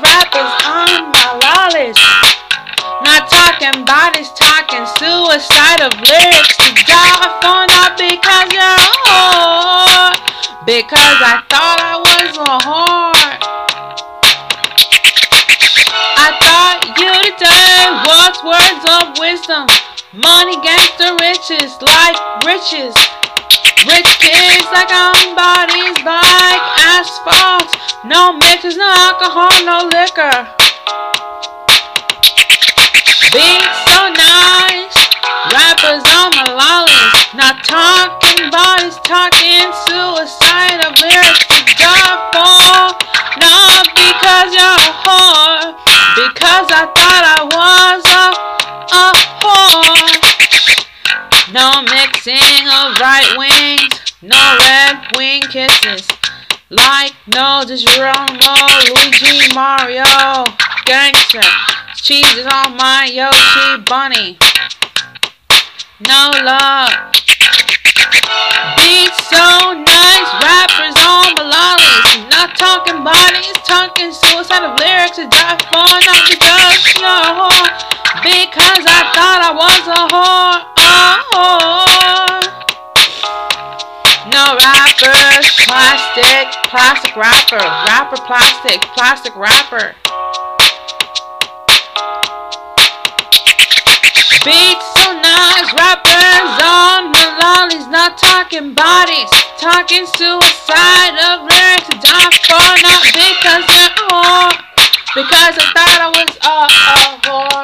[0.00, 1.98] rappers on my lawless.
[3.02, 10.14] Not talking bodies, talking suicide of lyrics to die for not because you're a whore.
[10.66, 13.28] Because I thought I was a whore.
[16.16, 19.66] I thought you today was words of wisdom.
[20.14, 23.17] Money, gangster, riches, like riches.
[23.86, 27.70] Rich kids like I'm bodies like asphalt.
[28.04, 30.34] No mixes, no alcohol, no liquor.
[33.30, 34.98] Beats so nice.
[35.54, 37.14] Rappers on my lollies.
[37.38, 42.98] Not talking bodies, talking suicide of lyrics to die for.
[43.38, 45.78] Not because you're a whore.
[46.18, 48.26] Because I thought I was a,
[48.90, 49.06] a
[49.38, 50.18] whore.
[51.50, 53.57] No mixing of right wings,
[54.22, 56.08] no red wing kisses.
[56.70, 58.54] Like no DiGiorno,
[58.90, 60.04] Luigi, Mario,
[60.84, 61.40] gangster.
[61.96, 64.36] Cheese is on my Yoshi bunny.
[66.00, 66.90] No love.
[68.76, 72.28] Beats so nice, rappers on my lollies.
[72.28, 75.86] Not talking bodies, talking suicide of lyrics to die for.
[76.04, 77.70] Not because you're a whore.
[78.22, 80.66] Because I thought I was a whore.
[80.76, 81.87] A whore.
[84.58, 89.94] No rappers, plastic, plastic rapper, rapper plastic, plastic rapper.
[94.42, 101.96] Beats so nice, rappers on the lollies, not talking bodies, talking suicide of lyrics to
[102.02, 104.50] die for, not because you're a whore,
[105.14, 106.56] because I thought I was a,
[106.90, 107.57] a whore.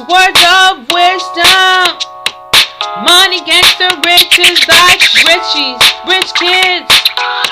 [0.00, 1.84] Words of wisdom?
[3.04, 6.88] Money, gangster, riches, like richies, rich kids.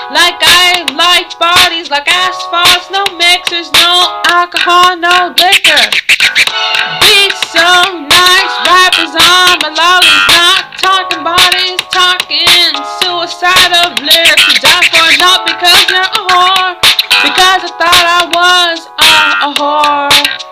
[0.08, 5.84] Like I like bodies, like asphalts, no mixers, no alcohol, no liquor.
[7.04, 7.68] Beats so
[8.08, 12.72] nice, rappers on my lollies, not talking bodies, talking
[13.04, 16.72] suicide of lyrics to die for, not because you're a whore,
[17.20, 19.10] because I thought I was a,
[19.44, 20.49] a whore.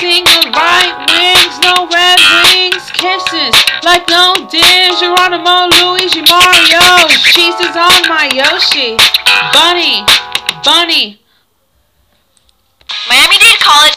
[0.00, 3.54] No mixing of right wings, no red wings, kisses.
[3.84, 7.08] Like no DiGiorno, Luigi, Mario.
[7.32, 8.96] Cheese is on my Yoshi.
[9.52, 10.06] Bunny,
[10.64, 11.20] bunny.
[13.08, 13.96] Miami Dade College.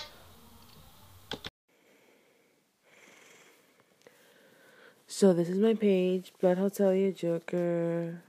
[5.07, 8.23] So this is my page, Blood Hotel You Joker,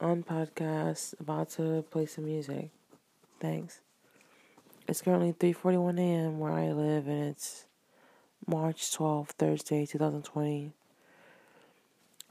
[0.00, 2.70] on podcast, about to play some music.
[3.38, 3.81] Thanks.
[4.88, 6.38] It's currently 3:41 a.m.
[6.40, 7.66] where I live, and it's
[8.46, 10.72] March 12th, Thursday, 2020.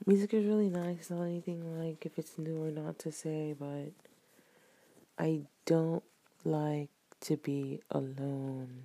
[0.05, 1.09] Music is really nice.
[1.09, 3.91] Not anything like if it's new or not to say, but
[5.17, 6.03] I don't
[6.43, 6.89] like
[7.21, 8.83] to be alone.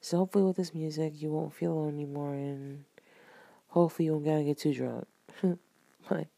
[0.00, 2.84] So hopefully with this music, you won't feel alone anymore, and
[3.68, 5.06] hopefully you won't gotta get too drunk.
[6.08, 6.28] Bye.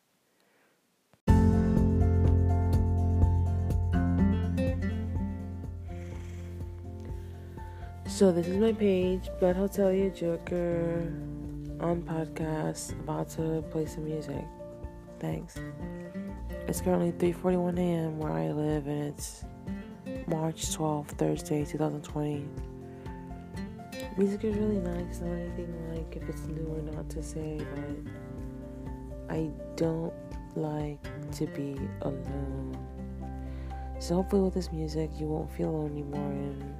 [8.16, 11.12] So this is my page, Blood Hotel You Joker,
[11.80, 14.42] on podcast, about to play some music.
[15.20, 15.56] Thanks.
[16.66, 18.18] It's currently 3:41 a.m.
[18.18, 19.44] where I live, and it's
[20.28, 22.48] March 12th, Thursday, 2020.
[24.16, 25.20] Music is really nice.
[25.20, 28.14] Not anything like if it's new or not to say, but
[29.28, 30.14] I don't
[30.54, 32.78] like to be alone.
[33.98, 36.74] So hopefully with this music, you won't feel alone anymore, and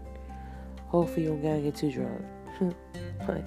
[0.89, 2.23] hopefully you don't gotta get too drunk.
[3.27, 3.45] Bye.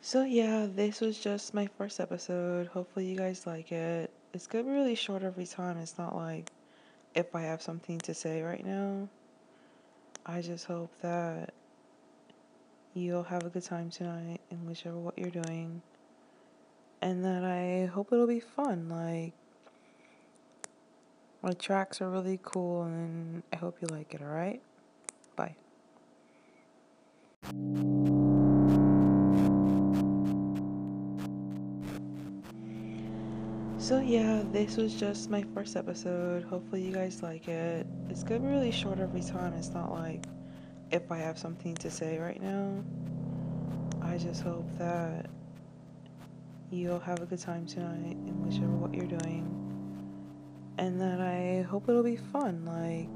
[0.00, 2.66] So yeah, this was just my first episode.
[2.68, 4.10] Hopefully you guys like it.
[4.32, 5.76] It's gonna be really short every time.
[5.78, 6.50] It's not like
[7.14, 9.08] if I have something to say right now.
[10.26, 11.52] I just hope that
[12.94, 15.82] you'll have a good time tonight in whichever what you're doing.
[17.02, 18.88] And that I hope it'll be fun.
[18.88, 19.32] Like
[21.44, 24.62] my tracks are really cool and I hope you like it, alright?
[25.36, 25.54] Bye.
[33.76, 36.44] So yeah, this was just my first episode.
[36.44, 37.86] Hopefully you guys like it.
[38.08, 39.52] It's gonna be really short every time.
[39.52, 40.24] It's not like
[40.90, 42.82] if I have something to say right now.
[44.00, 45.26] I just hope that
[46.70, 49.63] you'll have a good time tonight in whichever what you're doing.
[50.76, 52.64] And that I hope it'll be fun.
[52.64, 53.08] Like,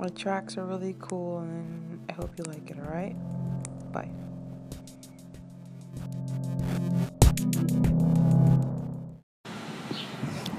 [0.00, 3.16] the tracks are really cool, and I hope you like it, alright?
[3.92, 4.10] Bye.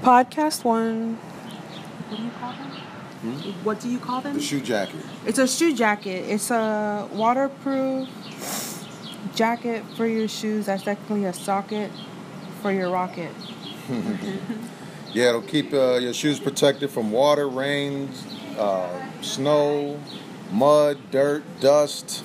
[0.02, 1.16] Podcast one.
[1.16, 2.70] What do you call them?
[2.70, 3.64] Hmm?
[3.64, 4.34] What do you call them?
[4.34, 5.00] The shoe jacket.
[5.26, 6.30] It's a shoe jacket.
[6.30, 8.08] It's a waterproof
[9.34, 10.66] jacket for your shoes.
[10.66, 11.90] That's technically a socket
[12.62, 13.32] for your rocket.
[15.16, 18.10] Yeah, it'll keep uh, your shoes protected from water, rain,
[18.58, 19.98] uh, snow,
[20.52, 22.22] mud, dirt, dust.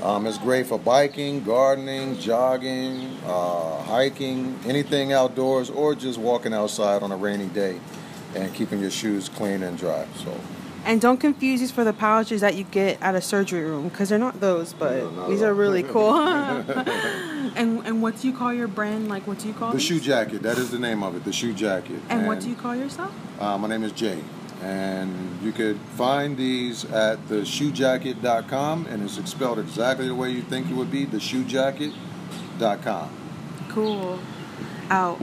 [0.00, 7.02] Um, it's great for biking, gardening, jogging, uh, hiking, anything outdoors, or just walking outside
[7.02, 7.80] on a rainy day
[8.36, 10.06] and keeping your shoes clean and dry.
[10.22, 10.32] So
[10.84, 14.08] And don't confuse these for the pouches that you get at a surgery room because
[14.08, 16.14] they're not those, but No, not these are really cool.
[17.56, 19.08] and and what do you call your brand?
[19.08, 19.86] Like what do you call the these?
[19.86, 22.00] shoe jacket, that is the name of it, the shoe jacket.
[22.08, 23.12] And what do you call yourself?
[23.38, 24.18] Uh, my name is Jay,
[24.62, 30.70] and you could find these at theshoejacket.com, and it's spelled exactly the way you think
[30.70, 33.10] it would be, theshoejacket.com.
[33.68, 34.18] Cool.
[34.90, 35.20] Out.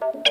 [0.00, 0.22] you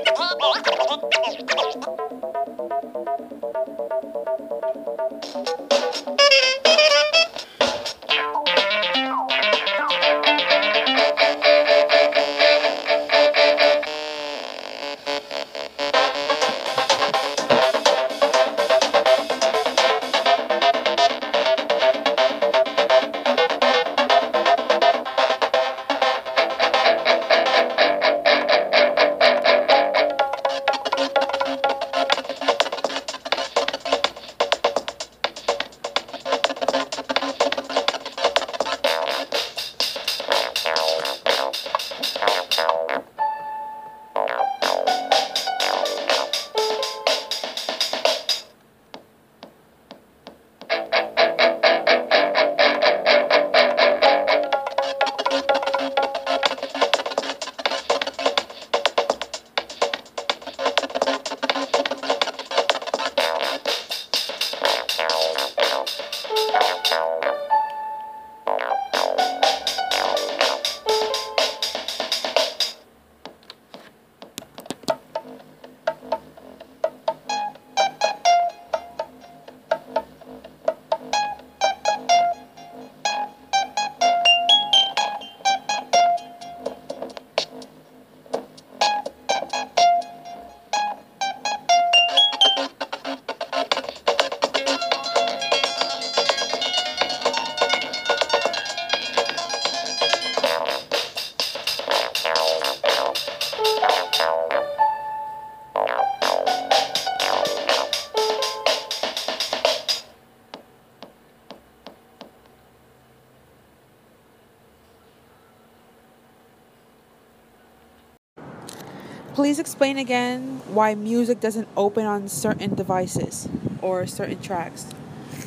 [119.33, 123.47] please explain again why music doesn't open on certain devices
[123.81, 124.88] or certain tracks.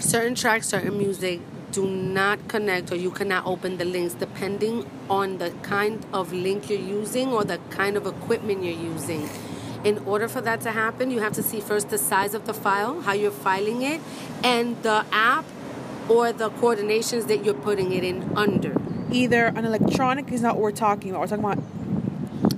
[0.01, 5.39] Certain tracks, certain music do not connect or you cannot open the links depending on
[5.39, 9.29] the kind of link you're using or the kind of equipment you're using.
[9.85, 12.55] In order for that to happen, you have to see first the size of the
[12.55, 14.01] file, how you're filing it,
[14.43, 15.45] and the app
[16.09, 18.75] or the coordinations that you're putting it in under.
[19.11, 21.21] Either an electronic is not what we're talking about.
[21.21, 21.59] We're talking about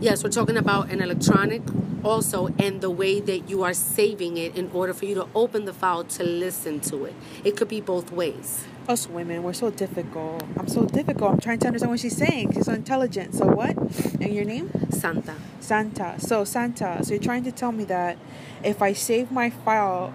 [0.01, 1.63] Yes, we're talking about an electronic
[2.05, 5.65] also and the way that you are saving it in order for you to open
[5.65, 7.15] the file to listen to it.
[7.45, 8.65] It could be both ways.
[8.89, 9.43] us women.
[9.43, 10.43] We're so difficult.
[10.59, 11.33] I'm so difficult.
[11.33, 12.53] I'm trying to understand what she's saying.
[12.53, 13.35] She's so intelligent.
[13.35, 13.77] So what?
[14.21, 14.71] And your name?
[14.91, 15.35] Santa.
[15.61, 16.21] Santa.
[16.21, 17.03] So Santa.
[17.03, 18.19] So you're trying to tell me that
[18.63, 20.13] if I save my file,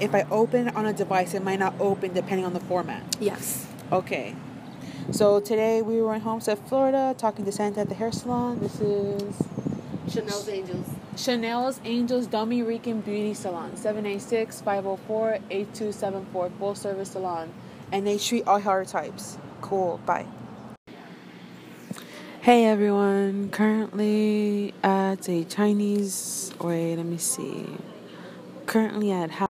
[0.00, 3.02] if I open it on a device, it might not open depending on the format.
[3.20, 3.66] Yes.
[3.90, 4.36] Okay.
[5.10, 8.58] So today we were in Homestead, Florida, talking to Santa at the hair salon.
[8.60, 9.42] This is
[10.08, 10.88] Chanel's Angels.
[11.16, 17.52] Chanel's Angels Dominican Beauty Salon, 786-504-8274, full service salon.
[17.92, 19.36] And they treat all hair types.
[19.60, 20.00] Cool.
[20.06, 20.24] Bye.
[22.40, 26.50] Hey everyone, currently at a Chinese.
[26.60, 27.76] Wait, let me see.
[28.66, 29.50] Currently at.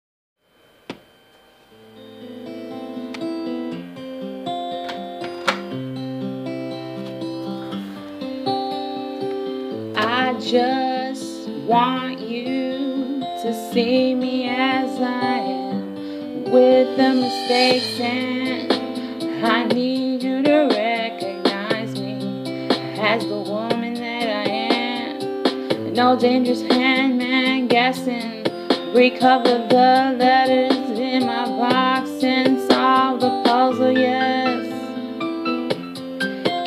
[10.48, 20.24] Just want you to see me as I am with the mistakes and I need
[20.24, 25.94] you to recognize me as the woman that I am.
[25.94, 28.46] No dangerous handman guessing.
[28.94, 34.64] Recover the letters in my box and solve the puzzle, yes.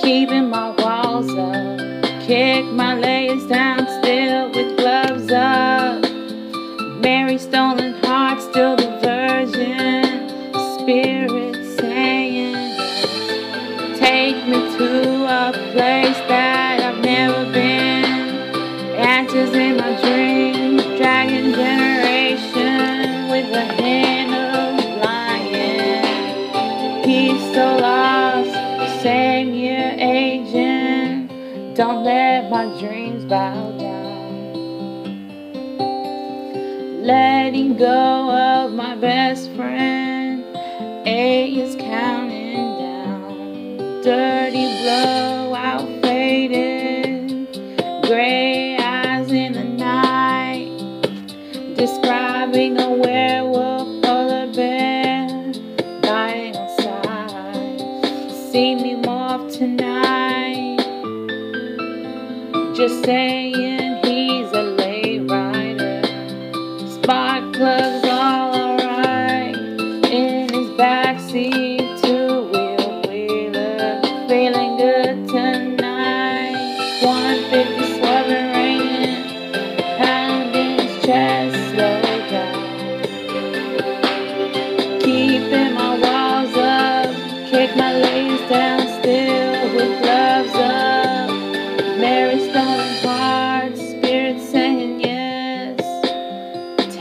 [0.02, 0.74] Keeping my
[2.30, 6.00] kick my legs down still with gloves up.
[7.02, 10.28] Mary stolen heart, still the virgin.
[10.78, 12.54] Spirit saying,
[13.98, 15.09] Take me to
[37.80, 40.44] go of my best friend.
[41.06, 44.02] Eight is counting down.
[44.02, 45.39] Dirty blowout
[67.60, 67.89] Spark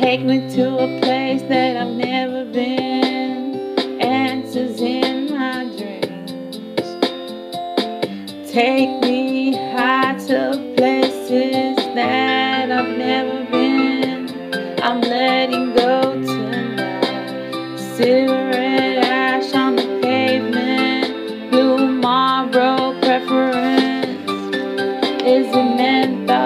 [0.09, 3.77] Take me to a place that I've never been.
[4.01, 6.31] Answers in my dreams.
[8.51, 14.79] Take me high to places that I've never been.
[14.81, 17.77] I'm letting go tonight.
[17.77, 21.51] Cigarette ash on the pavement.
[22.01, 24.31] Marlboro preference.
[25.21, 26.38] Is it menthol